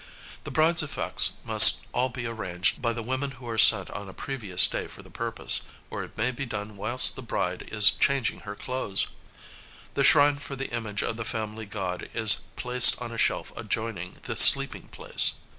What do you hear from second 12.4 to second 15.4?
placed on a shelf adjoining the sleeping place.